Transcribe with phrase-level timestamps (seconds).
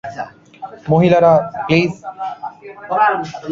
[0.91, 1.33] মহিলারা,
[1.65, 1.91] প্লিজ।